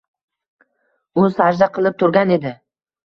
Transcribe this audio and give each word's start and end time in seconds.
U 1.23 1.25
sajda 1.35 1.69
qilib 1.77 1.99
turgan 2.01 2.35
edi” 2.39 2.55